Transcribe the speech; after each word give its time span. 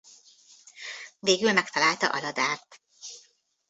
Végül 1.19 1.53
megtalálta 1.53 2.09
Aladárt. 2.11 2.81